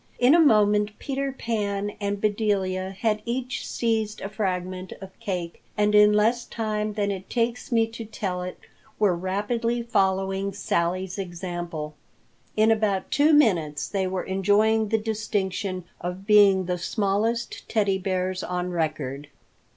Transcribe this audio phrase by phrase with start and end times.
[0.17, 5.93] In a moment Peter Pan and Bedelia had each seized a fragment of cake and
[5.93, 8.57] in less time than it takes me to tell it
[8.97, 11.93] were rapidly following Sally's example.
[12.57, 18.41] In about two minutes they were enjoying the distinction of being the smallest Teddy Bears
[18.43, 19.27] on record.